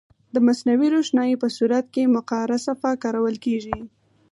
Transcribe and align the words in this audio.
د 0.33 0.35
مصنوعي 0.47 0.89
روښنایي 0.95 1.35
په 1.43 1.47
صورت 1.57 1.85
کې 1.93 2.13
مقعره 2.15 2.57
صفحه 2.65 2.91
کارول 3.03 3.35
کیږي. 3.45 3.77